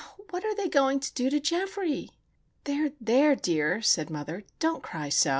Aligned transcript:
Oh, 0.19 0.25
what 0.31 0.43
are 0.43 0.55
they 0.55 0.67
going 0.67 0.99
to 0.99 1.13
do 1.13 1.29
to 1.29 1.39
Geoffrey!" 1.39 2.09
"There! 2.63 2.93
there, 2.99 3.35
dear!" 3.35 3.83
said 3.83 4.09
mother. 4.09 4.45
"Don't 4.57 4.81
cry 4.81 5.09
so. 5.09 5.29